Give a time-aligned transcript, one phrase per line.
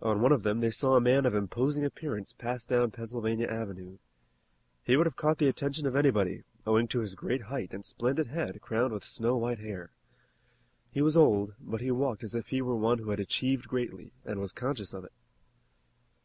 [0.00, 3.98] On one of them they saw a man of imposing appearance pass down Pennsylvania Avenue.
[4.84, 8.28] He would have caught the attention of anybody, owing to his great height and splendid
[8.28, 9.90] head crowned with snow white hair.
[10.92, 14.12] He was old, but he walked as if he were one who had achieved greatly,
[14.24, 15.12] and was conscious of it.